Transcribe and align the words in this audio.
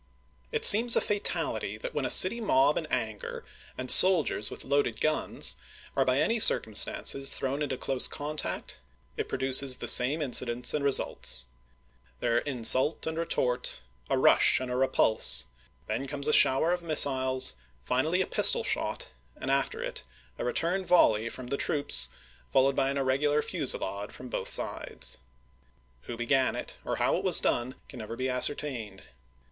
It 0.51 0.65
seems 0.65 0.95
a 0.95 0.99
fatality 0.99 1.77
that 1.77 1.93
when 1.93 2.05
a 2.05 2.09
city 2.09 2.41
mob 2.41 2.75
in 2.75 2.87
anger 2.87 3.45
and 3.77 3.91
soldiers 3.91 4.49
with 4.49 4.65
loaded 4.65 4.99
guns 4.99 5.55
are 5.95 6.03
by 6.03 6.17
any 6.19 6.39
circum 6.39 6.73
stances 6.73 7.35
thrown 7.35 7.61
into 7.61 7.77
close 7.77 8.07
contact 8.07 8.79
it 9.15 9.29
produces 9.29 9.77
the 9.77 9.87
same 9.87 10.19
incidents 10.19 10.73
and 10.73 10.83
results. 10.83 11.45
There 12.19 12.33
are 12.37 12.39
insult 12.39 13.05
and 13.05 13.15
retort, 13.15 13.81
a 14.09 14.17
rush 14.17 14.59
and 14.59 14.71
a 14.71 14.75
repulse; 14.75 15.45
then 15.85 16.07
comes 16.07 16.27
a 16.27 16.33
shower 16.33 16.71
of 16.73 16.81
missiles, 16.81 17.53
finally 17.85 18.23
a 18.23 18.25
pistol 18.25 18.63
shot, 18.63 19.09
and 19.35 19.51
after 19.51 19.83
it 19.83 20.01
a 20.39 20.43
re 20.43 20.53
turn 20.53 20.83
volley 20.83 21.29
from 21.29 21.45
the 21.45 21.57
troops, 21.57 22.09
followed 22.51 22.75
by 22.75 22.89
an 22.89 22.97
irreg 22.97 23.21
ular 23.21 23.43
fusillade 23.43 24.11
from 24.11 24.29
both 24.29 24.47
sides. 24.49 25.19
Who 26.05 26.17
began 26.17 26.55
it, 26.55 26.79
or 26.83 26.95
how 26.95 27.15
it 27.17 27.23
was 27.23 27.39
done, 27.39 27.75
can 27.87 27.99
never 27.99 28.15
be 28.15 28.29
ascertained. 28.29 29.03